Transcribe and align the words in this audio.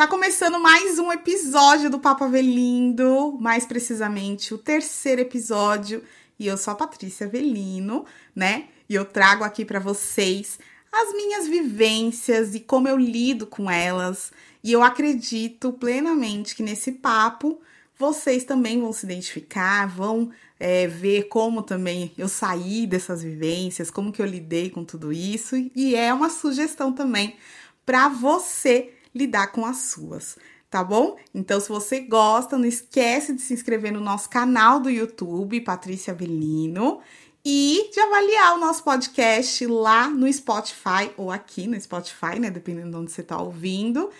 Está 0.00 0.08
começando 0.08 0.58
mais 0.58 0.98
um 0.98 1.12
episódio 1.12 1.90
do 1.90 1.98
Papo 1.98 2.24
Avelindo, 2.24 3.36
mais 3.38 3.66
precisamente 3.66 4.54
o 4.54 4.56
terceiro 4.56 5.20
episódio, 5.20 6.02
e 6.38 6.46
eu 6.46 6.56
sou 6.56 6.72
a 6.72 6.74
Patrícia 6.74 7.26
Avelino, 7.26 8.06
né? 8.34 8.68
E 8.88 8.94
eu 8.94 9.04
trago 9.04 9.44
aqui 9.44 9.62
para 9.62 9.78
vocês 9.78 10.58
as 10.90 11.12
minhas 11.12 11.46
vivências 11.46 12.54
e 12.54 12.60
como 12.60 12.88
eu 12.88 12.96
lido 12.96 13.46
com 13.46 13.70
elas. 13.70 14.32
E 14.64 14.72
eu 14.72 14.82
acredito 14.82 15.70
plenamente 15.70 16.56
que 16.56 16.62
nesse 16.62 16.92
papo 16.92 17.60
vocês 17.98 18.42
também 18.44 18.80
vão 18.80 18.94
se 18.94 19.04
identificar, 19.04 19.86
vão 19.86 20.30
é, 20.58 20.86
ver 20.86 21.24
como 21.24 21.62
também 21.62 22.10
eu 22.16 22.26
saí 22.26 22.86
dessas 22.86 23.22
vivências, 23.22 23.90
como 23.90 24.12
que 24.12 24.22
eu 24.22 24.26
lidei 24.26 24.70
com 24.70 24.82
tudo 24.82 25.12
isso. 25.12 25.56
E 25.76 25.94
é 25.94 26.10
uma 26.14 26.30
sugestão 26.30 26.90
também 26.90 27.36
para 27.84 28.08
você 28.08 28.94
lidar 29.14 29.48
com 29.48 29.64
as 29.64 29.78
suas, 29.78 30.36
tá 30.70 30.82
bom? 30.82 31.16
Então, 31.34 31.60
se 31.60 31.68
você 31.68 32.00
gosta, 32.00 32.56
não 32.56 32.64
esquece 32.66 33.34
de 33.34 33.42
se 33.42 33.54
inscrever 33.54 33.92
no 33.92 34.00
nosso 34.00 34.28
canal 34.28 34.80
do 34.80 34.90
YouTube, 34.90 35.60
Patrícia 35.60 36.12
Avelino, 36.12 37.00
e 37.44 37.90
de 37.92 38.00
avaliar 38.00 38.54
o 38.54 38.60
nosso 38.60 38.84
podcast 38.84 39.66
lá 39.66 40.08
no 40.08 40.30
Spotify 40.30 41.10
ou 41.16 41.30
aqui 41.30 41.66
no 41.66 41.80
Spotify, 41.80 42.38
né? 42.38 42.50
Dependendo 42.50 42.90
de 42.90 42.96
onde 42.96 43.12
você 43.12 43.22
está 43.22 43.40
ouvindo. 43.40 44.10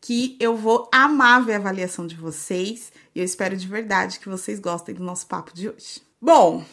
Que 0.00 0.34
eu 0.40 0.56
vou 0.56 0.88
amar 0.90 1.44
ver 1.44 1.54
a 1.54 1.56
avaliação 1.56 2.06
de 2.06 2.14
vocês 2.14 2.90
e 3.14 3.18
eu 3.18 3.24
espero 3.24 3.54
de 3.54 3.66
verdade 3.66 4.18
que 4.18 4.30
vocês 4.30 4.58
gostem 4.58 4.94
do 4.94 5.04
nosso 5.04 5.26
papo 5.26 5.52
de 5.52 5.68
hoje. 5.68 6.00
Bom, 6.18 6.64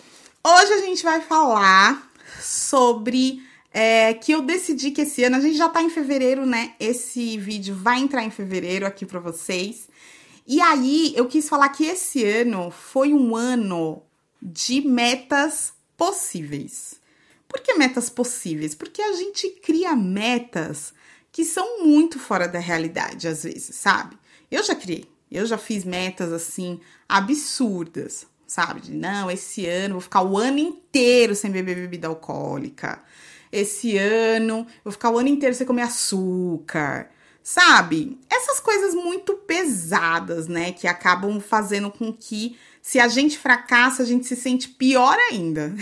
hoje 0.45 0.73
a 0.73 0.77
gente 0.77 1.03
vai 1.03 1.19
falar 1.21 2.09
sobre 2.41 3.41
é, 3.71 4.13
que 4.13 4.31
eu 4.31 4.41
decidi 4.41 4.91
que 4.91 5.01
esse 5.01 5.23
ano, 5.23 5.35
a 5.35 5.39
gente 5.39 5.57
já 5.57 5.69
tá 5.69 5.81
em 5.81 5.89
fevereiro, 5.89 6.45
né? 6.45 6.73
Esse 6.79 7.37
vídeo 7.37 7.75
vai 7.75 7.99
entrar 7.99 8.23
em 8.23 8.31
fevereiro 8.31 8.85
aqui 8.85 9.05
para 9.05 9.19
vocês. 9.19 9.87
E 10.45 10.61
aí, 10.61 11.13
eu 11.15 11.27
quis 11.27 11.47
falar 11.47 11.69
que 11.69 11.85
esse 11.85 12.23
ano 12.23 12.71
foi 12.71 13.13
um 13.13 13.35
ano 13.35 14.01
de 14.41 14.81
metas 14.81 15.73
possíveis. 15.95 16.95
Por 17.47 17.61
que 17.61 17.73
metas 17.75 18.09
possíveis? 18.09 18.73
Porque 18.73 19.01
a 19.01 19.13
gente 19.13 19.49
cria 19.61 19.95
metas 19.95 20.93
que 21.31 21.43
são 21.43 21.83
muito 21.83 22.19
fora 22.19 22.47
da 22.47 22.59
realidade, 22.59 23.27
às 23.27 23.43
vezes, 23.43 23.75
sabe? 23.75 24.17
Eu 24.49 24.63
já 24.63 24.73
criei, 24.73 25.05
eu 25.31 25.45
já 25.45 25.57
fiz 25.57 25.83
metas 25.83 26.31
assim 26.31 26.79
absurdas, 27.07 28.25
sabe? 28.47 28.89
Não, 28.91 29.29
esse 29.29 29.65
ano 29.65 29.95
vou 29.95 30.01
ficar 30.01 30.23
o 30.23 30.37
ano 30.37 30.57
inteiro 30.57 31.35
sem 31.35 31.51
beber 31.51 31.75
bebida 31.75 32.07
alcoólica 32.07 33.03
esse 33.51 33.97
ano, 33.97 34.65
vou 34.83 34.91
ficar 34.91 35.09
o 35.09 35.17
ano 35.17 35.29
inteiro 35.29 35.55
sem 35.55 35.65
comer 35.65 35.83
açúcar. 35.83 37.09
Sabe? 37.43 38.19
Essas 38.29 38.59
coisas 38.59 38.93
muito 38.93 39.33
pesadas, 39.35 40.49
né? 40.49 40.73
Que 40.73 40.85
acabam 40.85 41.39
fazendo 41.39 41.89
com 41.89 42.11
que, 42.11 42.57
se 42.81 42.99
a 42.99 43.07
gente 43.07 43.37
fracassa, 43.37 44.03
a 44.03 44.05
gente 44.05 44.27
se 44.27 44.35
sente 44.35 44.67
pior 44.67 45.17
ainda. 45.31 45.73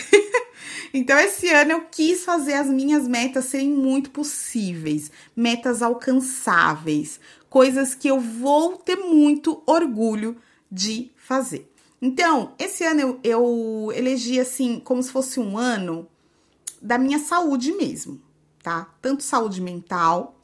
então, 0.94 1.18
esse 1.18 1.50
ano 1.50 1.72
eu 1.72 1.82
quis 1.90 2.24
fazer 2.24 2.54
as 2.54 2.68
minhas 2.68 3.08
metas 3.08 3.46
serem 3.46 3.72
muito 3.72 4.12
possíveis, 4.12 5.12
metas 5.36 5.82
alcançáveis, 5.82 7.20
coisas 7.50 7.96
que 7.96 8.08
eu 8.08 8.20
vou 8.20 8.78
ter 8.78 8.98
muito 8.98 9.64
orgulho 9.66 10.38
de 10.72 11.12
fazer. 11.16 11.68
Então, 12.00 12.54
esse 12.60 12.84
ano 12.84 13.02
eu, 13.02 13.20
eu 13.24 13.92
elegi 13.96 14.40
assim, 14.40 14.80
como 14.80 15.02
se 15.02 15.12
fosse 15.12 15.40
um 15.40 15.58
ano 15.58 16.08
da 16.81 16.98
minha 16.98 17.20
saúde 17.20 17.72
mesmo, 17.72 18.22
tá? 18.62 18.90
Tanto 19.02 19.23
saúde 19.23 19.62
mental, 19.62 20.36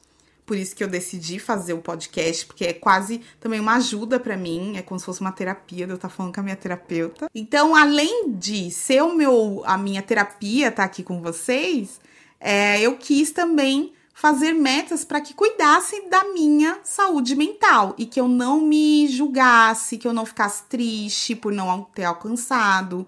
por 0.46 0.58
isso 0.58 0.76
que 0.76 0.84
eu 0.84 0.88
decidi 0.88 1.40
fazer 1.40 1.74
o 1.74 1.78
podcast, 1.78 2.46
porque 2.46 2.66
é 2.66 2.74
quase 2.74 3.22
também 3.40 3.60
uma 3.60 3.76
ajuda 3.76 4.20
para 4.20 4.36
mim, 4.36 4.76
é 4.76 4.82
como 4.82 5.00
se 5.00 5.06
fosse 5.06 5.22
uma 5.22 5.32
terapia, 5.32 5.86
eu 5.86 5.96
estar 5.96 6.10
tá 6.10 6.14
falando 6.14 6.34
com 6.34 6.42
a 6.42 6.44
minha 6.44 6.56
terapeuta. 6.56 7.30
Então, 7.34 7.76
além 7.76 8.32
de 8.32 8.70
ser 8.70 9.02
o 9.02 9.16
meu, 9.16 9.62
a 9.66 9.78
minha 9.78 10.02
terapia 10.02 10.68
estar 10.68 10.84
tá 10.84 10.84
aqui 10.84 11.04
com 11.04 11.22
vocês, 11.22 12.02
é, 12.40 12.82
eu 12.82 12.98
quis 12.98 13.32
também 13.32 13.94
fazer 14.14 14.54
metas 14.54 15.06
para 15.06 15.22
que 15.22 15.34
cuidassem 15.34 16.10
da 16.10 16.26
minha 16.26 16.80
saúde 16.84 17.36
mental 17.36 17.96
e 17.98 18.06
que 18.06 18.20
eu 18.20 18.28
não 18.28 18.60
me 18.60 19.08
julgasse, 19.08 19.98
que 19.98 20.08
eu 20.08 20.14
não 20.14 20.26
ficasse 20.26 20.64
triste 20.64 21.34
por 21.34 21.54
não 21.54 21.84
ter 21.96 22.04
alcançado. 22.04 23.08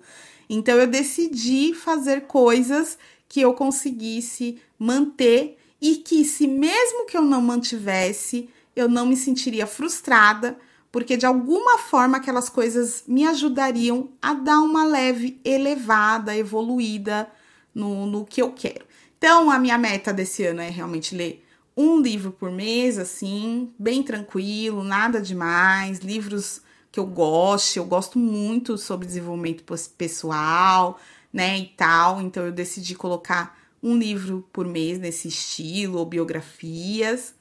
Então 0.50 0.76
eu 0.76 0.88
decidi 0.88 1.74
fazer 1.74 2.22
coisas 2.22 2.98
que 3.34 3.42
eu 3.42 3.56
conseguisse 3.56 4.62
manter 4.78 5.58
e 5.82 5.96
que, 5.96 6.24
se 6.24 6.46
mesmo 6.46 7.08
que 7.08 7.18
eu 7.18 7.24
não 7.24 7.42
mantivesse, 7.42 8.48
eu 8.76 8.88
não 8.88 9.08
me 9.08 9.18
sentiria 9.18 9.66
frustrada, 9.66 10.56
porque 10.92 11.18
de 11.18 11.26
alguma 11.26 11.80
forma 11.80 12.18
aquelas 12.18 12.48
coisas 12.48 13.04
me 13.08 13.26
ajudariam 13.26 14.10
a 14.22 14.36
dar 14.36 14.60
uma 14.60 14.86
leve 14.86 15.42
elevada, 15.44 16.38
evoluída 16.38 17.28
no, 17.74 18.06
no 18.06 18.24
que 18.24 18.40
eu 18.40 18.52
quero. 18.52 18.86
Então, 19.18 19.50
a 19.50 19.58
minha 19.58 19.80
meta 19.80 20.14
desse 20.14 20.46
ano 20.46 20.62
é 20.62 20.70
realmente 20.70 21.16
ler 21.16 21.44
um 21.76 22.00
livro 22.00 22.32
por 22.32 22.52
mês, 22.52 23.00
assim, 23.00 23.74
bem 23.80 24.04
tranquilo, 24.04 24.84
nada 24.84 25.20
demais, 25.20 25.98
livros 26.02 26.62
que 26.92 27.00
eu 27.00 27.08
goste, 27.08 27.80
eu 27.80 27.86
gosto 27.86 28.20
muito 28.20 28.78
sobre 28.78 29.08
desenvolvimento 29.08 29.64
pessoal, 29.98 31.00
né, 31.34 31.58
e 31.58 31.66
tal. 31.66 32.22
Então 32.22 32.46
eu 32.46 32.52
decidi 32.52 32.94
colocar 32.94 33.58
um 33.82 33.98
livro 33.98 34.48
por 34.54 34.66
mês 34.66 35.00
nesse 35.00 35.28
estilo, 35.28 35.98
ou 35.98 36.06
biografias. 36.06 37.34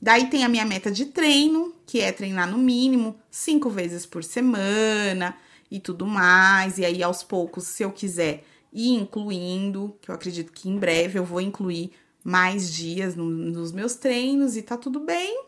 Daí 0.00 0.28
tem 0.28 0.44
a 0.44 0.48
minha 0.48 0.64
meta 0.64 0.90
de 0.90 1.06
treino, 1.06 1.74
que 1.84 2.00
é 2.00 2.12
treinar 2.12 2.48
no 2.48 2.58
mínimo 2.58 3.18
cinco 3.30 3.68
vezes 3.68 4.06
por 4.06 4.22
semana 4.22 5.36
e 5.70 5.80
tudo 5.80 6.06
mais. 6.06 6.78
E 6.78 6.84
aí, 6.84 7.02
aos 7.02 7.22
poucos, 7.22 7.64
se 7.64 7.82
eu 7.82 7.90
quiser 7.90 8.44
ir 8.72 8.94
incluindo, 8.94 9.96
que 10.00 10.10
eu 10.10 10.14
acredito 10.14 10.52
que 10.52 10.68
em 10.68 10.78
breve 10.78 11.18
eu 11.18 11.24
vou 11.24 11.40
incluir 11.40 11.92
mais 12.22 12.72
dias 12.72 13.16
no, 13.16 13.24
nos 13.24 13.72
meus 13.72 13.94
treinos 13.94 14.56
e 14.56 14.62
tá 14.62 14.76
tudo 14.76 15.00
bem. 15.00 15.44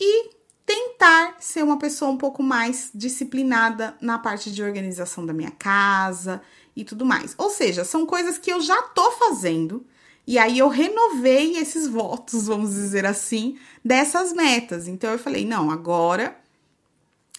E 0.00 0.30
tentar 0.64 1.36
ser 1.40 1.62
uma 1.62 1.78
pessoa 1.78 2.10
um 2.10 2.16
pouco 2.16 2.42
mais 2.42 2.90
disciplinada 2.94 3.94
na 4.00 4.18
parte 4.18 4.50
de 4.50 4.62
organização 4.62 5.26
da 5.26 5.32
minha 5.32 5.50
casa 5.50 6.40
e 6.80 6.84
tudo 6.84 7.04
mais. 7.04 7.34
Ou 7.38 7.50
seja, 7.50 7.84
são 7.84 8.06
coisas 8.06 8.38
que 8.38 8.52
eu 8.52 8.60
já 8.60 8.80
tô 8.82 9.10
fazendo. 9.12 9.86
E 10.26 10.38
aí 10.38 10.58
eu 10.58 10.68
renovei 10.68 11.56
esses 11.56 11.86
votos, 11.86 12.46
vamos 12.48 12.70
dizer 12.70 13.04
assim, 13.06 13.58
dessas 13.84 14.32
metas. 14.32 14.88
Então 14.88 15.10
eu 15.10 15.18
falei, 15.18 15.44
não, 15.44 15.70
agora 15.70 16.36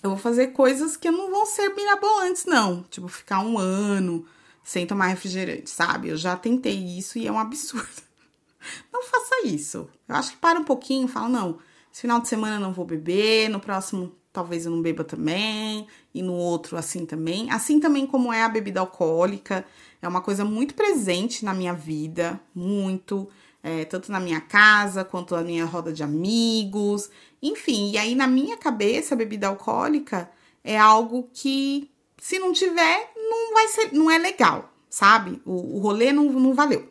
eu 0.04 0.12
vou 0.12 0.20
fazer 0.20 0.48
coisas 0.48 0.98
que 0.98 1.10
não 1.12 1.32
vão 1.32 1.46
ser 1.46 1.70
mirabolantes, 1.70 2.46
não. 2.46 2.84
Tipo, 2.84 3.08
ficar 3.08 3.40
um 3.42 3.58
ano 3.58 4.26
sem 4.64 4.86
tomar 4.86 5.08
refrigerante, 5.08 5.70
sabe? 5.70 6.10
Eu 6.10 6.18
já 6.18 6.36
tentei 6.36 6.76
isso 6.76 7.18
e 7.18 7.28
é 7.28 7.32
um 7.32 7.40
absurdo. 7.40 7.88
Não 8.94 9.02
faça 9.02 9.48
isso. 9.48 9.90
Eu 10.08 10.16
acho 10.16 10.34
que 10.34 10.38
para 10.38 10.60
um 10.60 10.64
pouquinho, 10.64 11.08
fala, 11.08 11.28
não, 11.28 11.58
esse 11.92 12.02
final 12.02 12.22
de 12.22 12.28
semana 12.28 12.58
eu 12.58 12.60
não 12.60 12.72
vou 12.72 12.86
beber, 12.86 13.50
no 13.50 13.60
próximo 13.60 14.16
talvez 14.32 14.66
eu 14.66 14.72
não 14.72 14.82
beba 14.82 15.04
também, 15.04 15.88
e 16.14 16.22
no 16.22 16.34
outro 16.34 16.78
assim 16.78 17.06
também. 17.06 17.52
Assim 17.52 17.80
também 17.80 18.06
como 18.06 18.32
é 18.32 18.44
a 18.44 18.50
bebida 18.50 18.80
alcoólica, 18.80 19.66
é 20.02 20.08
uma 20.08 20.22
coisa 20.22 20.46
muito 20.46 20.74
presente 20.74 21.44
na 21.46 21.54
minha 21.54 21.74
vida, 21.74 22.40
muito, 22.56 23.28
é, 23.62 23.86
tanto 23.86 24.12
na 24.12 24.20
minha 24.20 24.42
casa 24.42 25.04
quanto 25.04 25.36
na 25.36 25.44
minha 25.44 25.66
roda 25.66 25.92
de 25.92 26.04
amigos, 26.04 27.10
enfim. 27.42 27.92
E 27.92 27.98
aí 27.98 28.16
na 28.16 28.28
minha 28.28 28.58
cabeça 28.58 29.14
a 29.14 29.18
bebida 29.18 29.48
alcoólica 29.48 30.32
é 30.64 30.78
algo 30.78 31.30
que 31.34 31.90
se 32.18 32.40
não 32.40 32.54
tiver 32.54 33.12
não 33.16 33.54
vai 33.54 33.68
ser, 33.68 33.92
não 33.94 34.10
é 34.10 34.18
legal, 34.18 34.72
sabe? 34.90 35.42
O, 35.46 35.78
o 35.78 35.80
rolê 35.80 36.12
não, 36.12 36.26
não 36.26 36.54
valeu. 36.54 36.90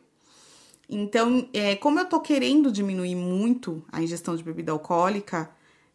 Então, 0.88 1.48
é, 1.52 1.76
como 1.76 2.00
eu 2.00 2.06
tô 2.06 2.20
querendo 2.20 2.72
diminuir 2.72 3.14
muito 3.14 3.84
a 3.92 4.02
ingestão 4.02 4.34
de 4.34 4.42
bebida 4.42 4.72
alcoólica, 4.72 5.48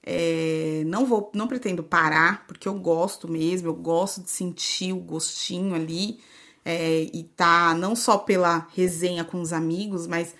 é, 0.06 0.84
não 0.86 1.06
vou, 1.06 1.32
não 1.34 1.48
pretendo 1.48 1.82
parar, 1.82 2.46
porque 2.46 2.68
eu 2.68 2.76
gosto 2.76 3.28
mesmo, 3.28 3.70
eu 3.70 3.74
gosto 3.74 4.22
de 4.22 4.30
sentir 4.30 4.94
o 4.94 5.00
gostinho 5.00 5.74
ali 5.74 6.20
é, 6.64 7.10
e 7.12 7.24
tá 7.36 7.74
não 7.74 7.96
só 7.96 8.20
pela 8.20 8.68
resenha 8.76 9.24
com 9.24 9.42
os 9.42 9.52
amigos, 9.52 10.06
mas 10.06 10.36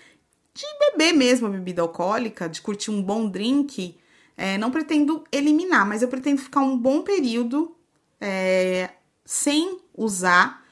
de 0.54 0.64
beber 0.78 1.12
mesmo 1.12 1.48
a 1.48 1.50
bebida 1.50 1.82
alcoólica, 1.82 2.48
de 2.48 2.62
curtir 2.62 2.90
um 2.90 3.02
bom 3.02 3.28
drink. 3.28 3.98
É, 4.36 4.56
não 4.58 4.70
pretendo 4.70 5.24
eliminar, 5.32 5.86
mas 5.86 6.02
eu 6.02 6.08
pretendo 6.08 6.40
ficar 6.42 6.60
um 6.60 6.76
bom 6.76 7.02
período 7.02 7.74
é, 8.20 8.90
sem 9.24 9.80
usar 9.94 10.62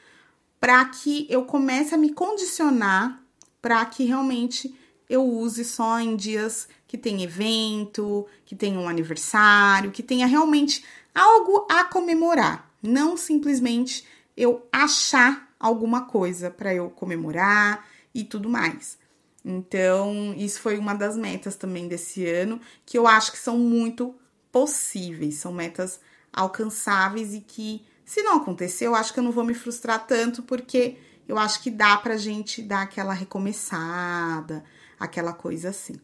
para 0.61 0.85
que 0.85 1.27
eu 1.31 1.45
comece 1.45 1.95
a 1.95 1.99
me 1.99 2.13
condicionar 2.13 3.23
para 3.61 3.85
que 3.87 4.05
realmente 4.05 4.75
eu 5.09 5.25
use 5.25 5.65
só 5.65 5.99
em 6.01 6.17
dias 6.17 6.69
que 6.87 6.97
tem 6.97 7.23
evento, 7.23 8.27
que 8.45 8.55
tem 8.55 8.79
um 8.79 8.89
aniversário, 8.89 9.91
que 9.91 10.03
tenha 10.03 10.27
realmente 10.27 10.85
algo 11.15 11.67
a 11.71 11.85
comemorar, 11.85 12.71
não 12.83 13.17
simplesmente 13.17 14.05
eu 14.37 14.67
achar 14.73 15.55
alguma 15.59 16.07
coisa 16.07 16.51
para 16.51 16.75
eu 16.75 16.91
comemorar 16.91 17.87
e 18.15 18.25
tudo 18.25 18.49
mais. 18.49 18.99
Então, 19.45 20.35
isso 20.37 20.61
foi 20.61 20.79
uma 20.79 20.95
das 20.95 21.17
metas 21.17 21.55
também 21.55 21.87
desse 21.87 22.27
ano, 22.27 22.61
que 22.87 22.97
eu 22.97 23.07
acho 23.07 23.33
que 23.33 23.39
são 23.39 23.59
muito 23.59 24.15
possíveis, 24.51 25.37
são 25.37 25.53
metas 25.53 26.01
alcançáveis 26.33 27.35
e 27.35 27.41
que, 27.41 27.85
se 28.05 28.23
não 28.23 28.39
acontecer, 28.39 28.87
eu 28.87 28.95
acho 28.95 29.13
que 29.13 29.21
eu 29.21 29.25
não 29.25 29.33
vou 29.33 29.45
me 29.45 29.55
frustrar 29.55 30.07
tanto, 30.07 30.43
porque 30.43 30.97
eu 31.29 31.39
acho 31.39 31.63
que 31.63 31.71
dá 31.71 31.97
pra 31.97 32.17
gente 32.17 32.63
dar 32.63 32.83
aquela 32.83 33.13
recomeçada, 33.13 34.65
aquela 34.99 35.33
coisa 35.33 35.71
assim. 35.71 36.01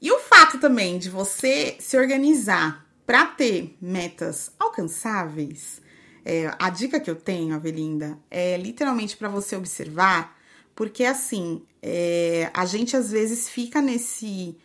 E 0.00 0.10
o 0.10 0.18
fato 0.18 0.58
também 0.58 0.98
de 0.98 1.08
você 1.08 1.76
se 1.78 1.96
organizar 1.96 2.86
para 3.06 3.26
ter 3.26 3.76
metas 3.80 4.50
alcançáveis, 4.58 5.80
é, 6.24 6.52
a 6.58 6.70
dica 6.70 7.00
que 7.00 7.10
eu 7.10 7.16
tenho, 7.16 7.54
Avelinda, 7.54 8.18
é 8.30 8.56
literalmente 8.56 9.16
para 9.16 9.28
você 9.28 9.56
observar, 9.56 10.36
porque 10.74 11.04
assim, 11.04 11.62
é, 11.80 12.50
a 12.54 12.64
gente 12.64 12.96
às 12.96 13.10
vezes 13.10 13.48
fica 13.48 13.80
nesse 13.80 14.56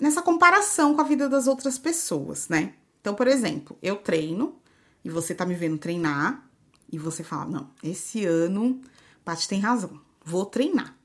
nessa 0.00 0.22
comparação 0.22 0.94
com 0.94 1.00
a 1.00 1.04
vida 1.04 1.28
das 1.28 1.48
outras 1.48 1.76
pessoas, 1.76 2.48
né? 2.48 2.74
Então, 3.00 3.14
por 3.14 3.26
exemplo, 3.26 3.76
eu 3.82 3.96
treino 3.96 4.56
e 5.04 5.10
você 5.10 5.34
tá 5.34 5.44
me 5.44 5.54
vendo 5.54 5.78
treinar 5.78 6.48
e 6.90 6.98
você 6.98 7.24
fala: 7.24 7.46
"Não, 7.46 7.70
esse 7.82 8.24
ano 8.24 8.80
Paty 9.24 9.48
tem 9.48 9.60
razão. 9.60 10.00
Vou 10.24 10.46
treinar. 10.46 10.97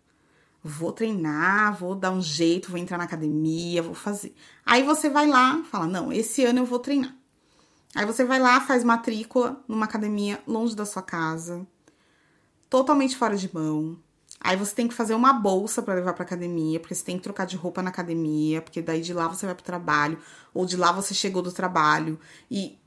Vou 0.64 0.92
treinar, 0.92 1.76
vou 1.78 1.94
dar 1.94 2.12
um 2.12 2.22
jeito, 2.22 2.72
vou 2.72 2.80
entrar 2.80 2.98
na 2.98 3.04
academia, 3.04 3.84
vou 3.84 3.94
fazer". 3.94 4.34
Aí 4.66 4.84
você 4.84 5.10
vai 5.10 5.28
lá, 5.28 5.64
fala: 5.70 5.88
"Não, 5.88 6.12
esse 6.12 6.46
ano 6.46 6.60
eu 6.60 6.66
vou 6.66 6.80
treinar". 6.80 7.16
Aí 7.96 8.06
você 8.06 8.24
vai 8.24 8.40
lá, 8.40 8.60
faz 8.62 8.84
matrícula 8.84 9.62
numa 9.68 9.86
academia 9.86 10.42
longe 10.48 10.76
da 10.76 10.86
sua 10.86 11.02
casa, 11.04 11.66
totalmente 12.70 13.16
fora 13.16 13.38
de 13.38 13.54
mão. 13.54 13.98
Aí 14.40 14.58
você 14.58 14.74
tem 14.76 14.88
que 14.88 14.94
fazer 14.94 15.14
uma 15.14 15.32
bolsa 15.32 15.82
para 15.82 15.94
levar 15.94 16.14
para 16.14 16.24
academia, 16.24 16.80
porque 16.80 16.96
você 16.96 17.04
tem 17.04 17.18
que 17.18 17.24
trocar 17.24 17.46
de 17.46 17.56
roupa 17.56 17.82
na 17.82 17.90
academia, 17.90 18.62
porque 18.62 18.82
daí 18.82 19.02
de 19.02 19.14
lá 19.14 19.28
você 19.28 19.46
vai 19.46 19.56
pro 19.56 19.64
trabalho, 19.64 20.18
ou 20.54 20.66
de 20.66 20.76
lá 20.76 20.92
você 20.92 21.14
chegou 21.14 21.42
do 21.42 21.52
trabalho. 21.52 22.20
E 22.50 22.78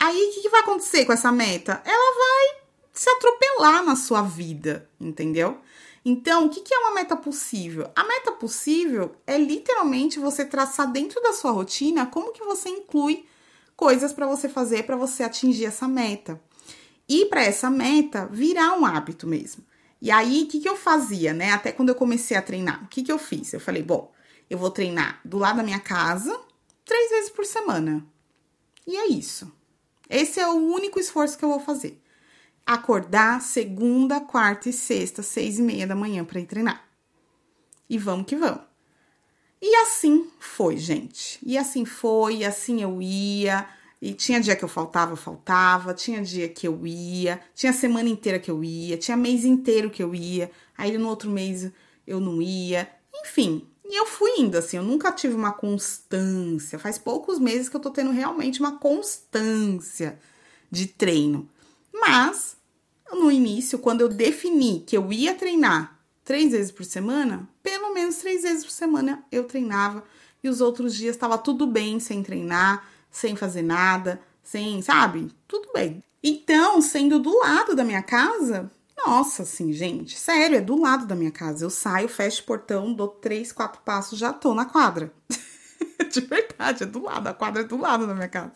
aí 0.00 0.30
o 0.30 0.34
que, 0.34 0.42
que 0.42 0.48
vai 0.48 0.62
acontecer 0.62 1.04
com 1.04 1.12
essa 1.12 1.30
meta? 1.30 1.82
Ela 1.84 2.18
vai 2.18 2.60
se 2.92 3.08
atropelar 3.08 3.84
na 3.84 3.94
sua 3.94 4.22
vida, 4.22 4.88
entendeu? 4.98 5.60
Então, 6.04 6.46
o 6.46 6.48
que, 6.48 6.72
é 6.72 6.78
uma 6.78 6.94
meta 6.94 7.16
possível? 7.16 7.90
A 7.94 8.04
meta 8.04 8.32
possível 8.32 9.14
é 9.26 9.36
literalmente 9.36 10.18
você 10.18 10.44
traçar 10.44 10.90
dentro 10.90 11.20
da 11.22 11.32
sua 11.32 11.50
rotina 11.50 12.06
como 12.06 12.32
que 12.32 12.42
você 12.42 12.70
inclui 12.70 13.26
coisas 13.76 14.12
para 14.12 14.26
você 14.26 14.48
fazer 14.48 14.84
para 14.84 14.96
você 14.96 15.22
atingir 15.22 15.66
essa 15.66 15.86
meta. 15.86 16.40
E 17.08 17.26
para 17.26 17.42
essa 17.42 17.70
meta 17.70 18.26
virar 18.30 18.78
um 18.78 18.86
hábito 18.86 19.26
mesmo. 19.26 19.64
E 20.00 20.10
aí, 20.10 20.44
o 20.44 20.46
que, 20.46 20.60
que 20.60 20.68
eu 20.68 20.76
fazia, 20.76 21.34
né? 21.34 21.52
Até 21.52 21.72
quando 21.72 21.90
eu 21.90 21.94
comecei 21.94 22.36
a 22.36 22.42
treinar, 22.42 22.82
o 22.84 22.88
que, 22.88 23.02
que 23.02 23.12
eu 23.12 23.18
fiz? 23.18 23.52
Eu 23.52 23.60
falei, 23.60 23.82
bom, 23.82 24.10
eu 24.48 24.56
vou 24.56 24.70
treinar 24.70 25.20
do 25.24 25.36
lado 25.36 25.58
da 25.58 25.62
minha 25.62 25.80
casa 25.80 26.38
três 26.84 27.10
vezes 27.10 27.30
por 27.30 27.44
semana. 27.44 28.06
E 28.86 28.96
é 28.96 29.08
isso. 29.08 29.52
Esse 30.08 30.40
é 30.40 30.48
o 30.48 30.54
único 30.54 30.98
esforço 30.98 31.36
que 31.36 31.44
eu 31.44 31.50
vou 31.50 31.60
fazer. 31.60 32.00
Acordar 32.66 33.40
segunda, 33.40 34.20
quarta 34.20 34.68
e 34.68 34.72
sexta, 34.72 35.22
seis 35.22 35.58
e 35.58 35.62
meia 35.62 35.86
da 35.86 35.94
manhã 35.94 36.24
para 36.24 36.40
ir 36.40 36.46
treinar. 36.46 36.84
E 37.88 37.98
vamos 37.98 38.26
que 38.26 38.36
vamos. 38.36 38.62
E 39.60 39.74
assim 39.76 40.30
foi, 40.38 40.76
gente. 40.76 41.38
E 41.44 41.58
assim 41.58 41.84
foi, 41.84 42.36
e 42.38 42.44
assim 42.44 42.80
eu 42.82 43.02
ia. 43.02 43.66
E 44.00 44.14
tinha 44.14 44.40
dia 44.40 44.56
que 44.56 44.64
eu 44.64 44.68
faltava, 44.68 45.14
faltava, 45.14 45.92
tinha 45.92 46.22
dia 46.22 46.48
que 46.48 46.66
eu 46.66 46.86
ia, 46.86 47.38
tinha 47.54 47.72
semana 47.72 48.08
inteira 48.08 48.38
que 48.38 48.50
eu 48.50 48.64
ia, 48.64 48.96
tinha 48.96 49.16
mês 49.16 49.44
inteiro 49.44 49.90
que 49.90 50.02
eu 50.02 50.14
ia, 50.14 50.50
aí 50.78 50.96
no 50.96 51.06
outro 51.06 51.28
mês 51.28 51.70
eu 52.06 52.18
não 52.18 52.40
ia, 52.40 52.90
enfim. 53.22 53.66
E 53.84 54.00
eu 54.00 54.06
fui 54.06 54.30
indo, 54.38 54.56
assim, 54.56 54.76
eu 54.78 54.82
nunca 54.82 55.12
tive 55.12 55.34
uma 55.34 55.52
constância. 55.52 56.78
Faz 56.78 56.96
poucos 56.96 57.38
meses 57.38 57.68
que 57.68 57.76
eu 57.76 57.80
tô 57.80 57.90
tendo 57.90 58.12
realmente 58.12 58.60
uma 58.60 58.78
constância 58.78 60.18
de 60.70 60.86
treino. 60.86 61.46
Mas, 61.92 62.56
no 63.12 63.30
início, 63.30 63.78
quando 63.78 64.00
eu 64.00 64.08
defini 64.08 64.80
que 64.86 64.96
eu 64.96 65.12
ia 65.12 65.34
treinar 65.34 65.98
três 66.24 66.52
vezes 66.52 66.70
por 66.70 66.84
semana, 66.84 67.48
pelo 67.62 67.92
menos 67.92 68.16
três 68.16 68.42
vezes 68.42 68.64
por 68.64 68.72
semana 68.72 69.24
eu 69.30 69.44
treinava. 69.44 70.04
E 70.42 70.48
os 70.48 70.60
outros 70.60 70.94
dias 70.94 71.16
estava 71.16 71.36
tudo 71.36 71.66
bem 71.66 72.00
sem 72.00 72.22
treinar 72.22 72.88
sem 73.10 73.34
fazer 73.34 73.62
nada, 73.62 74.20
sem, 74.42 74.80
sabe? 74.80 75.30
Tudo 75.48 75.70
bem. 75.72 76.02
Então, 76.22 76.80
sendo 76.80 77.18
do 77.18 77.36
lado 77.38 77.74
da 77.74 77.82
minha 77.82 78.02
casa, 78.02 78.70
nossa, 79.06 79.42
assim, 79.42 79.72
gente, 79.72 80.18
sério, 80.18 80.56
é 80.56 80.60
do 80.60 80.78
lado 80.78 81.06
da 81.06 81.16
minha 81.16 81.30
casa. 81.30 81.64
Eu 81.64 81.70
saio, 81.70 82.08
fecho 82.08 82.42
o 82.42 82.46
portão, 82.46 82.92
dou 82.92 83.08
três, 83.08 83.52
quatro 83.52 83.80
passos, 83.82 84.18
já 84.18 84.32
tô 84.32 84.54
na 84.54 84.64
quadra. 84.64 85.12
de 86.10 86.20
verdade, 86.20 86.84
é 86.84 86.86
do 86.86 87.02
lado, 87.02 87.26
a 87.26 87.34
quadra 87.34 87.62
é 87.62 87.64
do 87.64 87.76
lado 87.76 88.06
da 88.06 88.14
minha 88.14 88.28
casa. 88.28 88.52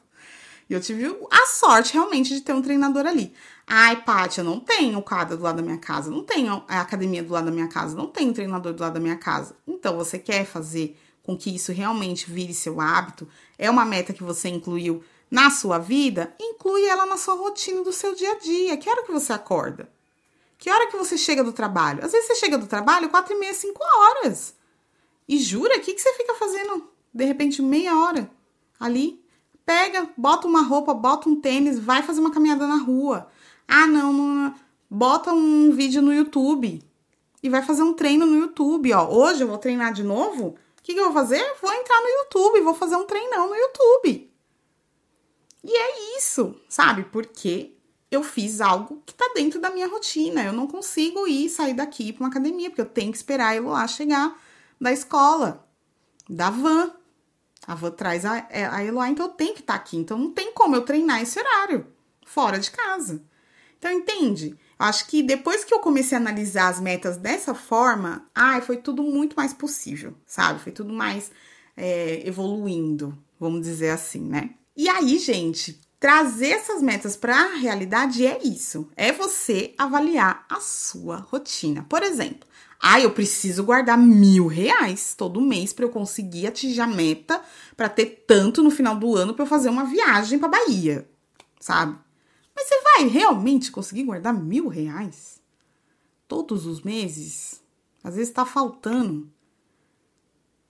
E 0.69 0.73
eu 0.73 0.81
tive 0.81 1.05
a 1.31 1.47
sorte 1.47 1.95
realmente 1.95 2.35
de 2.35 2.41
ter 2.41 2.53
um 2.53 2.63
treinador 2.63 3.07
ali. 3.07 3.33
Ai, 3.67 4.03
Paty, 4.03 4.39
eu 4.39 4.45
não 4.45 4.61
tenho 4.61 5.01
quadra 5.03 5.37
do 5.37 5.43
lado 5.43 5.57
da 5.57 5.63
minha 5.63 5.79
casa, 5.79 6.11
não 6.11 6.23
tenho 6.23 6.65
a 6.69 6.81
academia 6.81 7.23
do 7.23 7.33
lado 7.33 7.47
da 7.47 7.51
minha 7.51 7.69
casa, 7.69 7.97
não 7.97 8.07
tenho 8.07 8.33
treinador 8.33 8.73
do 8.73 8.81
lado 8.81 8.95
da 8.95 9.01
minha 9.01 9.17
casa. 9.17 9.57
Então, 9.67 9.97
você 9.97 10.19
quer 10.19 10.45
fazer 10.45 10.99
com 11.23 11.37
que 11.37 11.55
isso 11.55 11.73
realmente 11.73 12.31
vire 12.31 12.53
seu 12.53 12.81
hábito, 12.81 13.27
é 13.59 13.71
uma 13.71 13.85
meta 13.85 14.13
que 14.13 14.23
você 14.23 14.49
incluiu 14.49 15.03
na 15.31 15.51
sua 15.51 15.79
vida, 15.79 16.35
inclui 16.39 16.85
ela 16.87 17.07
na 17.07 17.17
sua 17.17 17.35
rotina 17.35 17.83
do 17.83 17.93
seu 17.93 18.15
dia 18.15 18.33
a 18.33 18.39
dia. 18.39 18.77
Que 18.77 18.89
hora 18.89 19.05
que 19.05 19.13
você 19.13 19.33
acorda? 19.33 19.89
Que 20.59 20.71
hora 20.71 20.87
que 20.87 20.97
você 20.97 21.17
chega 21.17 21.43
do 21.43 21.53
trabalho? 21.53 22.05
Às 22.05 22.13
vezes 22.13 22.27
você 22.27 22.35
chega 22.37 22.59
do 22.59 22.67
trabalho 22.67 23.09
quatro 23.09 23.35
e 23.35 23.39
meia, 23.39 23.55
cinco 23.55 23.83
horas. 23.83 24.55
E 25.27 25.39
jura, 25.39 25.77
o 25.79 25.81
que, 25.81 25.95
que 25.95 26.01
você 26.01 26.13
fica 26.13 26.35
fazendo 26.35 26.89
de 27.13 27.25
repente 27.25 27.63
meia 27.63 27.99
hora 27.99 28.31
ali? 28.79 29.24
Pega, 29.65 30.09
bota 30.17 30.47
uma 30.47 30.63
roupa, 30.63 30.93
bota 30.93 31.29
um 31.29 31.41
tênis, 31.41 31.79
vai 31.79 32.03
fazer 32.03 32.21
uma 32.21 32.31
caminhada 32.31 32.67
na 32.67 32.77
rua. 32.77 33.29
Ah, 33.67 33.87
não, 33.87 34.13
não 34.13 34.55
bota 34.91 35.33
um 35.33 35.71
vídeo 35.71 36.03
no 36.03 36.13
YouTube 36.13 36.83
e 37.43 37.49
vai 37.49 37.63
fazer 37.63 37.83
um 37.83 37.95
treino 37.95 38.27
no 38.27 38.37
YouTube, 38.37 38.93
ó. 38.93 39.09
Hoje 39.09 39.43
eu 39.43 39.49
vou 39.49 39.59
treinar 39.59 39.93
de 39.93 40.03
novo 40.03 40.57
que, 40.85 40.93
que 40.93 41.01
eu 41.01 41.05
vou 41.05 41.15
fazer? 41.15 41.43
Vou 41.63 41.73
entrar 41.73 41.99
no 42.03 42.09
YouTube, 42.09 42.61
vou 42.61 42.75
fazer 42.75 42.95
um 42.95 43.07
treinão 43.07 43.49
no 43.49 43.57
YouTube. 43.57 44.31
E 45.65 45.75
é 45.75 46.19
isso, 46.19 46.55
sabe? 46.69 47.05
Porque 47.05 47.75
eu 48.11 48.23
fiz 48.23 48.61
algo 48.61 49.03
que 49.07 49.15
tá 49.15 49.33
dentro 49.35 49.59
da 49.59 49.71
minha 49.71 49.89
rotina. 49.89 50.45
Eu 50.45 50.53
não 50.53 50.67
consigo 50.67 51.27
ir 51.27 51.49
sair 51.49 51.73
daqui 51.73 52.13
para 52.13 52.25
uma 52.25 52.29
academia, 52.29 52.69
porque 52.69 52.83
eu 52.83 52.87
tenho 52.87 53.11
que 53.11 53.17
esperar 53.17 53.49
a 53.49 53.57
Eloá 53.57 53.89
chegar 53.89 54.39
da 54.79 54.93
escola, 54.93 55.67
da 56.29 56.51
van. 56.51 56.93
A 57.67 57.75
van 57.75 57.91
traz 57.91 58.25
a, 58.25 58.47
é, 58.51 58.67
a 58.67 58.85
Eloá, 58.85 59.09
então 59.09 59.27
eu 59.27 59.33
tenho 59.33 59.55
que 59.55 59.61
estar 59.61 59.75
tá 59.75 59.79
aqui. 59.79 59.97
Então 59.97 60.19
não 60.19 60.31
tem 60.31 60.53
como 60.53 60.77
eu 60.77 60.83
treinar 60.83 61.23
esse 61.23 61.39
horário, 61.39 61.87
fora 62.27 62.59
de 62.59 62.71
casa. 62.71 63.23
Então, 63.79 63.93
entende? 63.93 64.57
Acho 64.79 65.07
que 65.07 65.23
depois 65.23 65.63
que 65.63 65.73
eu 65.73 65.79
comecei 65.79 66.17
a 66.17 66.21
analisar 66.21 66.69
as 66.69 66.81
metas 66.81 67.17
dessa 67.17 67.55
forma, 67.55 68.27
ai, 68.35 68.61
foi 68.61 68.79
tudo 68.79 69.03
muito 69.03 69.37
mais 69.37 69.53
possível, 69.53 70.15
sabe? 70.27 70.61
Foi 70.61 70.73
tudo 70.73 70.93
mais 70.93 71.31
é, 71.77 72.27
evoluindo, 72.27 73.17
vamos 73.39 73.63
dizer 73.63 73.91
assim, 73.91 74.23
né? 74.23 74.51
E 74.77 74.89
aí, 74.89 75.19
gente, 75.19 75.81
trazer 76.01 76.51
essas 76.51 76.83
metas 76.83 77.17
para 77.17 77.37
a 77.37 77.55
realidade 77.55 78.27
é 78.27 78.39
isso: 78.43 78.89
é 78.97 79.13
você 79.13 79.75
avaliar 79.79 80.45
a 80.49 80.61
sua 80.61 81.17
rotina. 81.17 81.87
Por 81.89 82.03
exemplo, 82.03 82.49
ah, 82.87 83.01
eu 83.01 83.13
preciso 83.13 83.65
guardar 83.65 83.97
mil 83.97 84.47
reais 84.47 85.15
todo 85.17 85.41
mês 85.41 85.73
para 85.73 85.87
eu 85.87 85.89
conseguir 85.89 86.47
atingir 86.47 86.83
a 86.83 86.87
meta, 86.87 87.41
para 87.75 87.89
ter 87.89 88.27
tanto 88.27 88.63
no 88.63 88.71
final 88.71 88.95
do 88.95 89.17
ano 89.17 89.33
para 89.33 89.43
eu 89.43 89.49
fazer 89.49 89.71
uma 89.71 89.87
viagem 89.87 90.39
para 90.39 90.49
Bahia, 90.49 91.09
sabe? 91.59 91.99
Mas 92.55 92.69
você 92.69 92.83
vai 92.83 93.09
realmente 93.09 93.73
conseguir 93.73 94.03
guardar 94.03 94.35
mil 94.35 94.69
reais? 94.69 95.41
Todos 96.29 96.67
os 96.67 96.83
meses? 96.83 97.59
Às 98.05 98.17
vezes 98.17 98.35
tá 98.35 98.45
faltando. 98.45 99.33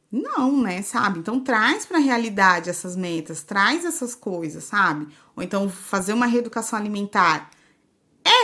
Não, 0.08 0.62
né, 0.62 0.82
sabe? 0.82 1.18
Então 1.18 1.40
traz 1.40 1.84
para 1.84 1.96
a 1.96 2.00
realidade 2.00 2.70
essas 2.70 2.94
metas, 2.94 3.42
traz 3.42 3.84
essas 3.84 4.14
coisas, 4.14 4.62
sabe? 4.62 5.08
Ou 5.34 5.42
então 5.42 5.68
fazer 5.68 6.12
uma 6.12 6.26
reeducação 6.26 6.78
alimentar. 6.78 7.50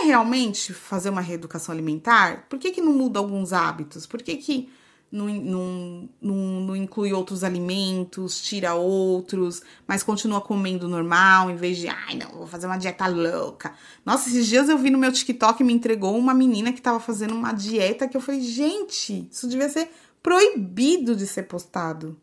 Realmente 0.04 0.72
fazer 0.72 1.10
uma 1.10 1.20
reeducação 1.20 1.72
alimentar? 1.72 2.46
Por 2.48 2.58
que, 2.58 2.70
que 2.70 2.80
não 2.80 2.92
muda 2.92 3.18
alguns 3.18 3.52
hábitos? 3.52 4.06
Por 4.06 4.22
que, 4.22 4.36
que 4.36 4.70
não, 5.10 5.26
não, 5.26 6.08
não, 6.20 6.34
não, 6.60 6.76
inclui 6.76 7.12
outros 7.12 7.42
alimentos, 7.42 8.40
tira 8.40 8.74
outros, 8.74 9.60
mas 9.86 10.02
continua 10.02 10.40
comendo 10.40 10.88
normal, 10.88 11.50
em 11.50 11.56
vez 11.56 11.78
de, 11.78 11.88
ai, 11.88 12.14
não, 12.14 12.30
vou 12.30 12.46
fazer 12.46 12.66
uma 12.66 12.76
dieta 12.76 13.08
louca. 13.08 13.74
Nossa, 14.06 14.28
esses 14.28 14.46
dias 14.46 14.68
eu 14.68 14.78
vi 14.78 14.88
no 14.88 14.98
meu 14.98 15.10
TikTok 15.10 15.64
me 15.64 15.72
entregou 15.72 16.16
uma 16.16 16.32
menina 16.32 16.72
que 16.72 16.80
tava 16.80 17.00
fazendo 17.00 17.34
uma 17.34 17.52
dieta 17.52 18.06
que 18.06 18.16
eu 18.16 18.20
falei, 18.20 18.40
gente, 18.40 19.28
isso 19.30 19.48
devia 19.48 19.68
ser 19.68 19.90
proibido 20.22 21.16
de 21.16 21.26
ser 21.26 21.44
postado. 21.44 22.16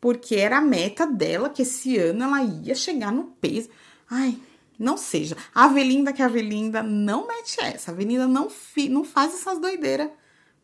Porque 0.00 0.36
era 0.36 0.58
a 0.58 0.62
meta 0.62 1.06
dela 1.06 1.48
que 1.48 1.62
esse 1.62 1.98
ano 1.98 2.22
ela 2.22 2.42
ia 2.42 2.74
chegar 2.74 3.10
no 3.10 3.24
peso. 3.24 3.68
Ai, 4.08 4.38
não 4.78 4.96
seja. 4.96 5.36
A 5.54 5.64
Avelinda 5.64 6.12
que 6.12 6.20
é 6.20 6.24
a 6.24 6.28
Avelinda 6.28 6.82
não 6.82 7.26
mete 7.26 7.60
essa. 7.60 7.90
A 7.90 7.94
Avelinda 7.94 8.26
não, 8.26 8.50
fi, 8.50 8.88
não 8.88 9.04
faz 9.04 9.34
essas 9.34 9.58
doideiras 9.58 10.10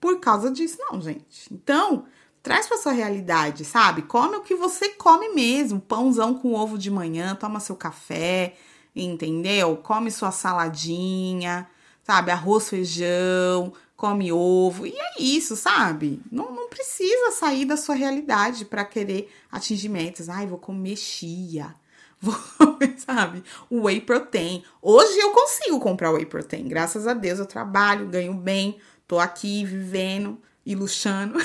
por 0.00 0.19
causa 0.19 0.50
disso, 0.50 0.78
não, 0.81 1.00
gente. 1.00 1.52
Então, 1.52 2.07
traz 2.42 2.66
para 2.66 2.78
sua 2.78 2.92
realidade, 2.92 3.64
sabe? 3.64 4.02
Come 4.02 4.37
o 4.37 4.42
que 4.42 4.54
você 4.54 4.90
come 4.90 5.28
mesmo, 5.28 5.81
pãozão 5.81 6.35
com 6.35 6.54
ovo 6.54 6.76
de 6.76 6.90
manhã, 6.90 7.37
toma 7.37 7.61
seu 7.61 7.76
café, 7.76 8.57
entendeu? 8.97 9.76
Come 9.76 10.11
sua 10.11 10.33
saladinha, 10.33 11.69
sabe? 12.02 12.33
Arroz, 12.33 12.69
feijão, 12.69 13.73
come 13.97 14.33
ovo. 14.33 14.87
E 14.87 14.92
é 14.92 15.23
isso, 15.23 15.54
sabe? 15.54 16.21
Não, 16.31 16.52
não 16.52 16.69
precisa 16.69 17.31
sair 17.31 17.64
da 17.64 17.76
sua 17.76 17.95
realidade 17.95 18.64
para 18.64 18.85
querer 18.85 19.33
atingir 19.50 19.88
metas. 19.88 20.28
Ai, 20.28 20.47
vou 20.49 20.59
comer 20.59 20.97
chia. 20.97 21.75
Vou 22.23 22.35
sabe? 23.05 23.43
Whey 23.71 24.00
protein. 24.00 24.64
Hoje 24.81 25.19
eu 25.19 25.33
consigo 25.33 25.81
comprar 25.81 26.12
whey 26.12 26.25
protein. 26.25 26.69
Graças 26.69 27.07
a 27.07 27.14
Deus 27.14 27.38
eu 27.38 27.47
trabalho, 27.47 28.07
ganho 28.07 28.33
bem, 28.33 28.79
tô 29.07 29.19
aqui 29.19 29.64
vivendo 29.64 30.41
e 30.64 30.75
luxando. 30.75 31.38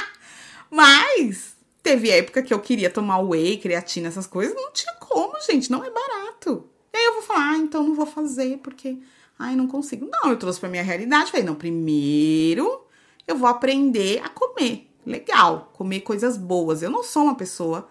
Mas 0.68 1.54
teve 1.82 2.10
época 2.10 2.42
que 2.42 2.52
eu 2.52 2.60
queria 2.60 2.90
tomar 2.90 3.20
whey, 3.20 3.56
creatina, 3.56 4.08
essas 4.08 4.26
coisas. 4.26 4.54
Não 4.54 4.72
tinha 4.72 4.94
como, 4.94 5.40
gente. 5.42 5.70
Não 5.70 5.84
é 5.84 5.90
barato. 5.90 6.68
E 6.92 6.96
aí 6.96 7.04
eu 7.04 7.14
vou 7.14 7.22
falar, 7.22 7.52
ah, 7.52 7.58
então 7.58 7.84
não 7.84 7.94
vou 7.94 8.06
fazer 8.06 8.58
porque 8.58 8.98
Ai, 9.38 9.56
não 9.56 9.66
consigo. 9.66 10.08
Não, 10.08 10.30
eu 10.30 10.36
trouxe 10.36 10.60
pra 10.60 10.68
minha 10.68 10.84
realidade. 10.84 11.32
Falei, 11.32 11.44
não, 11.44 11.56
primeiro 11.56 12.86
eu 13.26 13.36
vou 13.36 13.48
aprender 13.48 14.22
a 14.24 14.28
comer. 14.28 14.88
Legal, 15.04 15.72
comer 15.72 16.00
coisas 16.02 16.36
boas. 16.36 16.80
Eu 16.80 16.90
não 16.90 17.02
sou 17.02 17.24
uma 17.24 17.34
pessoa 17.34 17.88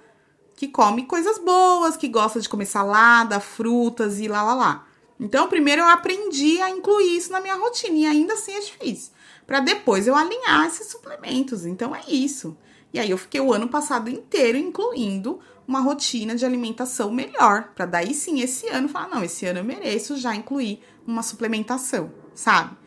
que 0.61 0.67
come 0.67 1.07
coisas 1.07 1.39
boas, 1.39 1.97
que 1.97 2.07
gosta 2.07 2.39
de 2.39 2.47
comer 2.47 2.67
salada, 2.67 3.39
frutas 3.39 4.19
e 4.19 4.27
lá 4.27 4.43
lá 4.43 4.53
lá. 4.53 4.87
Então, 5.19 5.47
primeiro 5.47 5.81
eu 5.81 5.87
aprendi 5.87 6.61
a 6.61 6.69
incluir 6.69 7.17
isso 7.17 7.31
na 7.31 7.41
minha 7.41 7.55
rotina 7.55 7.97
e 7.97 8.05
ainda 8.05 8.35
assim 8.35 8.53
é 8.53 8.59
difícil. 8.59 9.11
Para 9.47 9.59
depois 9.59 10.05
eu 10.05 10.15
alinhar 10.15 10.67
esses 10.67 10.85
suplementos. 10.85 11.65
Então 11.65 11.95
é 11.95 12.03
isso. 12.07 12.55
E 12.93 12.99
aí 12.99 13.09
eu 13.09 13.17
fiquei 13.17 13.41
o 13.41 13.51
ano 13.51 13.69
passado 13.69 14.07
inteiro 14.07 14.55
incluindo 14.55 15.39
uma 15.67 15.79
rotina 15.79 16.35
de 16.35 16.45
alimentação 16.45 17.09
melhor, 17.11 17.71
para 17.73 17.87
daí 17.87 18.13
sim 18.13 18.41
esse 18.41 18.67
ano 18.67 18.87
falar, 18.87 19.07
não, 19.07 19.23
esse 19.23 19.47
ano 19.47 19.61
eu 19.61 19.63
mereço 19.63 20.15
já 20.15 20.35
incluir 20.35 20.83
uma 21.07 21.23
suplementação, 21.23 22.13
sabe? 22.35 22.77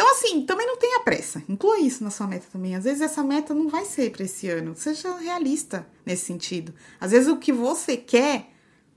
Então, 0.00 0.12
assim, 0.12 0.40
também 0.46 0.66
não 0.66 0.78
tenha 0.78 1.00
pressa. 1.00 1.42
Inclua 1.46 1.78
isso 1.78 2.02
na 2.02 2.08
sua 2.08 2.26
meta 2.26 2.46
também. 2.50 2.74
Às 2.74 2.84
vezes 2.84 3.02
essa 3.02 3.22
meta 3.22 3.52
não 3.52 3.68
vai 3.68 3.84
ser 3.84 4.10
para 4.10 4.24
esse 4.24 4.48
ano. 4.48 4.74
Seja 4.74 5.14
realista 5.18 5.86
nesse 6.06 6.24
sentido. 6.24 6.72
Às 6.98 7.10
vezes 7.10 7.28
o 7.28 7.36
que 7.36 7.52
você 7.52 7.98
quer 7.98 8.46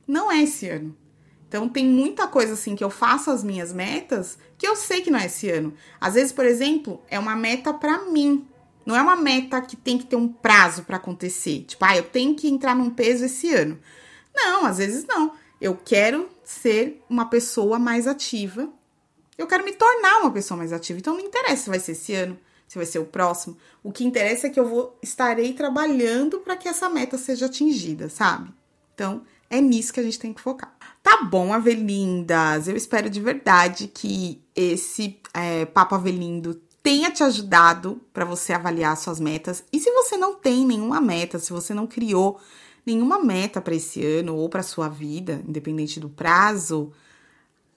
não 0.07 0.31
é 0.31 0.41
esse 0.41 0.69
ano. 0.69 0.95
Então, 1.45 1.67
tem 1.67 1.85
muita 1.85 2.25
coisa 2.25 2.53
assim 2.53 2.73
que 2.73 2.85
eu 2.85 2.89
faço 2.89 3.29
as 3.31 3.43
minhas 3.43 3.73
metas 3.73 4.37
que 4.57 4.65
eu 4.65 4.77
sei 4.77 5.01
que 5.01 5.11
não 5.11 5.19
é 5.19 5.25
esse 5.25 5.49
ano. 5.49 5.73
Às 5.99 6.13
vezes, 6.13 6.31
por 6.31 6.45
exemplo, 6.45 7.01
é 7.09 7.19
uma 7.19 7.35
meta 7.35 7.73
para 7.73 8.05
mim. 8.05 8.47
Não 8.85 8.95
é 8.95 9.01
uma 9.01 9.17
meta 9.17 9.59
que 9.59 9.75
tem 9.75 9.97
que 9.97 10.05
ter 10.05 10.15
um 10.15 10.29
prazo 10.29 10.83
para 10.83 10.95
acontecer. 10.95 11.65
Tipo, 11.67 11.83
ah, 11.83 11.97
eu 11.97 12.03
tenho 12.03 12.33
que 12.33 12.47
entrar 12.47 12.73
num 12.73 12.89
peso 12.89 13.25
esse 13.25 13.53
ano. 13.53 13.77
Não, 14.33 14.65
às 14.65 14.77
vezes 14.77 15.05
não. 15.05 15.33
Eu 15.59 15.75
quero 15.75 16.29
ser 16.45 17.03
uma 17.09 17.25
pessoa 17.25 17.77
mais 17.77 18.07
ativa. 18.07 18.69
Eu 19.37 19.47
quero 19.47 19.63
me 19.63 19.73
tornar 19.73 20.19
uma 20.19 20.31
pessoa 20.31 20.57
mais 20.57 20.71
ativa. 20.71 20.99
Então 20.99 21.13
não 21.13 21.21
interessa 21.25 21.63
se 21.63 21.69
vai 21.69 21.79
ser 21.79 21.93
esse 21.93 22.13
ano, 22.13 22.37
se 22.67 22.77
vai 22.77 22.85
ser 22.85 22.99
o 22.99 23.05
próximo. 23.05 23.57
O 23.83 23.91
que 23.91 24.03
interessa 24.03 24.47
é 24.47 24.49
que 24.49 24.59
eu 24.59 24.67
vou 24.67 24.97
estarei 25.01 25.53
trabalhando 25.53 26.39
para 26.39 26.55
que 26.55 26.67
essa 26.67 26.89
meta 26.89 27.17
seja 27.17 27.47
atingida, 27.47 28.09
sabe? 28.09 28.51
Então 28.93 29.23
é 29.49 29.59
nisso 29.61 29.93
que 29.93 29.99
a 29.99 30.03
gente 30.03 30.19
tem 30.19 30.33
que 30.33 30.41
focar. 30.41 30.75
Tá 31.01 31.23
bom, 31.23 31.53
Avelindas. 31.53 32.67
Eu 32.67 32.75
espero 32.75 33.09
de 33.09 33.19
verdade 33.19 33.87
que 33.87 34.41
esse 34.55 35.19
é, 35.33 35.65
Papo 35.65 35.95
Avelindo 35.95 36.55
tenha 36.81 37.11
te 37.11 37.23
ajudado 37.23 38.01
para 38.13 38.25
você 38.25 38.53
avaliar 38.53 38.95
suas 38.97 39.19
metas. 39.19 39.63
E 39.71 39.79
se 39.79 39.91
você 39.91 40.17
não 40.17 40.35
tem 40.35 40.65
nenhuma 40.65 40.99
meta, 40.99 41.39
se 41.39 41.53
você 41.53 41.73
não 41.73 41.87
criou 41.87 42.39
nenhuma 42.85 43.23
meta 43.23 43.61
para 43.61 43.75
esse 43.75 44.05
ano 44.05 44.35
ou 44.35 44.49
para 44.49 44.61
sua 44.63 44.89
vida, 44.89 45.41
independente 45.47 45.99
do 45.99 46.09
prazo, 46.09 46.91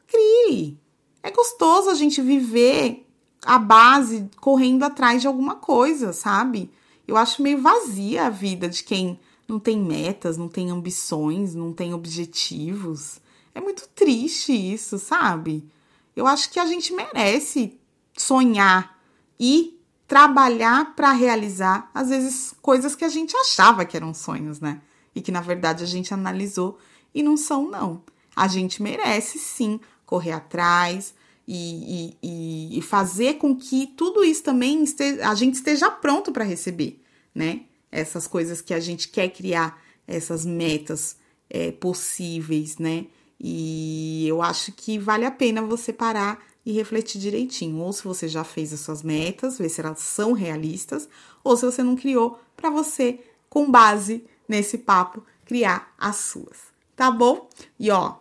crie. 0.07 0.79
É 1.27 1.31
gostoso 1.31 1.91
a 1.91 1.95
gente 1.95 2.21
viver 2.21 3.07
a 3.45 3.59
base 3.59 4.29
correndo 4.41 4.85
atrás 4.85 5.21
de 5.21 5.27
alguma 5.27 5.57
coisa, 5.57 6.13
sabe? 6.13 6.71
Eu 7.07 7.17
acho 7.17 7.43
meio 7.43 7.61
vazia 7.61 8.27
a 8.27 8.31
vida 8.31 8.69
de 8.69 8.83
quem 8.83 9.19
não 9.49 9.59
tem 9.59 9.79
metas, 9.79 10.37
não 10.37 10.49
tem 10.49 10.71
ambições, 10.71 11.55
não 11.55 11.73
tem 11.73 11.95
objetivos. 11.95 13.21
É 13.55 13.61
muito 13.61 13.89
triste 13.95 14.53
isso, 14.53 14.99
sabe? 14.99 15.69
Eu 16.15 16.27
acho 16.27 16.51
que 16.51 16.59
a 16.59 16.67
gente 16.67 16.93
merece 16.93 17.79
sonhar 18.17 18.99
e 19.39 19.81
trabalhar 20.07 20.95
para 20.95 21.13
realizar, 21.13 21.91
às 21.93 22.09
vezes, 22.09 22.55
coisas 22.63 22.95
que 22.95 23.05
a 23.05 23.09
gente 23.09 23.37
achava 23.37 23.85
que 23.85 23.97
eram 23.97 24.15
sonhos, 24.15 24.61
né? 24.61 24.81
e 25.17 25.23
que 25.23 25.33
na 25.33 25.41
verdade 25.41 25.83
a 25.83 25.87
gente 25.87 26.13
analisou 26.13 26.79
e 27.15 27.23
não 27.23 27.39
são, 27.39 27.69
não. 27.69 28.03
A 28.37 28.47
gente 28.47 28.83
merece 28.83 29.39
sim 29.39 29.81
correr 30.05 30.33
atrás 30.33 31.15
e, 31.47 32.17
e, 32.23 32.79
e 32.79 32.83
fazer 32.83 33.35
com 33.35 33.55
que 33.55 33.87
tudo 33.97 34.25
isso 34.25 34.43
também 34.43 34.83
esteja, 34.83 35.29
a 35.29 35.35
gente 35.35 35.55
esteja 35.55 35.91
pronto 35.91 36.33
para 36.33 36.45
receber, 36.45 37.01
né? 37.35 37.63
Essas 37.91 38.27
coisas 38.27 38.61
que 38.61 38.75
a 38.75 38.81
gente 38.81 39.09
quer 39.09 39.29
criar, 39.29 39.81
essas 40.07 40.45
metas 40.45 41.17
é, 41.49 41.71
possíveis, 41.71 42.79
né? 42.79 43.07
E 43.39 44.27
eu 44.27 44.43
acho 44.43 44.73
que 44.73 44.99
vale 44.99 45.25
a 45.25 45.31
pena 45.31 45.63
você 45.63 45.93
parar 45.93 46.43
e 46.65 46.73
refletir 46.73 47.21
direitinho. 47.21 47.79
Ou 47.79 47.93
se 47.93 48.03
você 48.03 48.27
já 48.27 48.43
fez 48.43 48.73
as 48.73 48.81
suas 48.81 49.03
metas, 49.03 49.59
ver 49.59 49.69
se 49.69 49.81
elas 49.81 50.01
são 50.01 50.33
realistas, 50.33 51.09
ou 51.45 51.57
se 51.57 51.65
você 51.65 51.83
não 51.83 51.95
criou 51.95 52.41
para 52.57 52.71
você, 52.71 53.21
com 53.49 53.71
base 53.71 54.25
nesse 54.49 54.79
papo, 54.79 55.23
criar 55.45 55.95
as 55.97 56.17
suas, 56.17 56.59
tá 56.97 57.11
bom? 57.11 57.49
E 57.79 57.91
ó, 57.91 58.17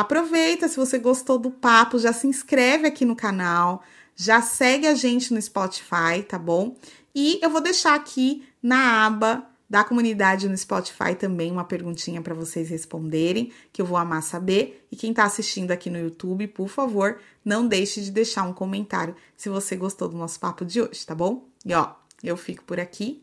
aproveita 0.00 0.68
se 0.68 0.76
você 0.76 0.98
gostou 0.98 1.38
do 1.38 1.50
papo, 1.50 1.98
já 1.98 2.12
se 2.12 2.26
inscreve 2.26 2.86
aqui 2.86 3.04
no 3.04 3.16
canal, 3.16 3.82
já 4.14 4.40
segue 4.42 4.86
a 4.86 4.94
gente 4.94 5.32
no 5.32 5.40
Spotify, 5.40 6.22
tá 6.26 6.38
bom? 6.38 6.76
E 7.14 7.38
eu 7.42 7.50
vou 7.50 7.60
deixar 7.60 7.94
aqui 7.94 8.46
na 8.62 9.06
aba 9.06 9.46
da 9.68 9.82
comunidade 9.82 10.48
no 10.48 10.56
Spotify 10.56 11.14
também 11.18 11.50
uma 11.50 11.64
perguntinha 11.64 12.22
para 12.22 12.34
vocês 12.34 12.70
responderem, 12.70 13.52
que 13.72 13.82
eu 13.82 13.86
vou 13.86 13.96
amar 13.96 14.22
saber. 14.22 14.86
E 14.92 14.96
quem 14.96 15.10
está 15.10 15.24
assistindo 15.24 15.72
aqui 15.72 15.90
no 15.90 15.98
YouTube, 15.98 16.46
por 16.48 16.68
favor, 16.68 17.18
não 17.44 17.66
deixe 17.66 18.00
de 18.00 18.10
deixar 18.10 18.44
um 18.44 18.52
comentário 18.52 19.16
se 19.36 19.48
você 19.48 19.74
gostou 19.76 20.08
do 20.08 20.16
nosso 20.16 20.38
papo 20.38 20.64
de 20.64 20.80
hoje, 20.80 21.04
tá 21.04 21.14
bom? 21.14 21.48
E 21.64 21.74
ó, 21.74 21.94
eu 22.22 22.36
fico 22.36 22.64
por 22.64 22.78
aqui. 22.78 23.22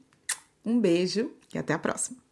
Um 0.66 0.80
beijo 0.80 1.32
e 1.54 1.58
até 1.58 1.74
a 1.74 1.80
próxima. 1.80 2.23